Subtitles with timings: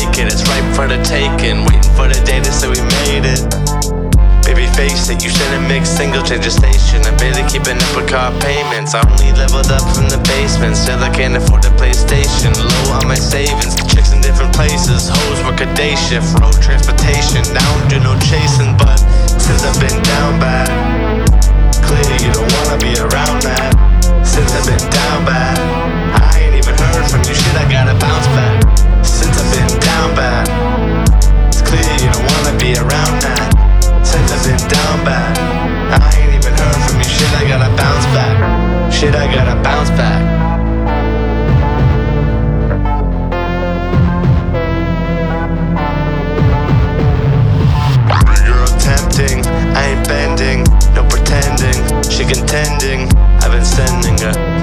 [0.00, 1.64] it's ripe for the taking.
[1.68, 3.42] Waiting for the day to say we made it.
[4.42, 7.04] Baby, face it, you shouldn't mix single, change your station.
[7.04, 8.94] I'm barely keeping up with car payments.
[8.94, 12.56] I only leveled up from the basement, still I can't afford a PlayStation.
[12.56, 15.08] Low on my savings, chicks in different places.
[15.08, 17.44] Hoes work a day shift, road transportation.
[17.54, 18.98] Now I don't do no chasing, but
[19.38, 21.11] since I've been down bad,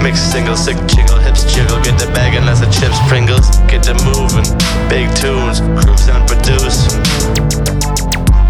[0.09, 1.79] her mixed single, sick jiggle, hips jiggle.
[1.81, 3.57] Get the bag and that's the chips, Pringles.
[3.67, 4.45] Get to moving,
[4.89, 6.89] big tunes, and produce.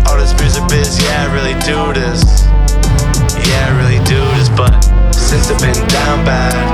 [0.07, 2.23] All this music biz, yeah, I really do this.
[3.47, 4.71] Yeah, I really do this, but
[5.11, 6.68] since I've been down bad,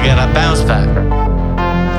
[0.00, 0.88] I gotta bounce back.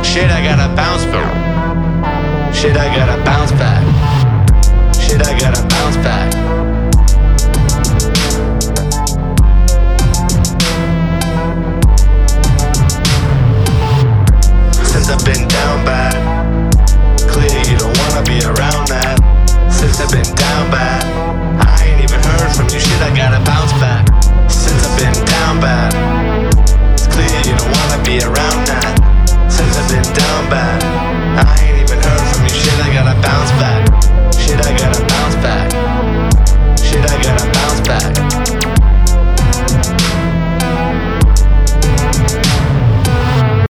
[0.04, 2.52] Shit, I gotta bounce back.
[2.52, 4.96] Shit, I gotta bounce back.
[4.96, 6.61] Shit, I gotta bounce back.